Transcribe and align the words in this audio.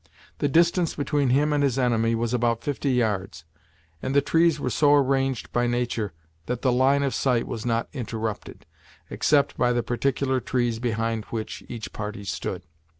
The 0.39 0.47
distance 0.49 0.95
between 0.95 1.29
him 1.29 1.53
and 1.53 1.61
his 1.63 1.77
enemy 1.77 2.15
was 2.15 2.33
about 2.33 2.63
fifty 2.63 2.89
yards, 2.91 3.45
and 4.01 4.15
the 4.15 4.19
trees 4.21 4.59
were 4.59 4.71
so 4.71 4.95
arranged 4.95 5.51
by 5.51 5.67
nature 5.67 6.11
that 6.47 6.63
the 6.63 6.71
line 6.71 7.03
of 7.03 7.13
sight 7.13 7.45
was 7.45 7.67
not 7.67 7.87
interrupted, 7.93 8.65
except 9.11 9.57
by 9.57 9.71
the 9.71 9.83
particular 9.83 10.39
trees 10.39 10.79
behind 10.79 11.25
which 11.25 11.63
each 11.69 11.93
party 11.93 12.23
stood. 12.23 12.63